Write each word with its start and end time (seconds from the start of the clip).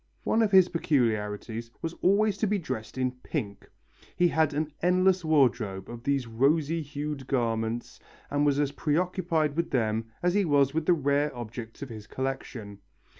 One 0.23 0.41
of 0.41 0.49
his 0.51 0.67
peculiarities 0.67 1.69
was 1.83 1.93
always 2.01 2.35
to 2.39 2.47
be 2.47 2.57
dressed 2.57 2.97
in 2.97 3.11
pink. 3.21 3.69
He 4.15 4.29
had 4.29 4.51
an 4.51 4.71
endless 4.81 5.23
wardrobe 5.23 5.87
of 5.91 6.01
these 6.05 6.25
rosy 6.25 6.81
hued 6.81 7.27
garments 7.27 7.99
and 8.31 8.43
was 8.43 8.59
as 8.59 8.71
preoccupied 8.71 9.55
with 9.55 9.69
them 9.69 10.07
as 10.23 10.33
he 10.33 10.43
was 10.43 10.73
with 10.73 10.87
the 10.87 10.93
rare 10.93 11.29
objects 11.37 11.83
of 11.83 11.89
his 11.89 12.07
collection. 12.07 12.79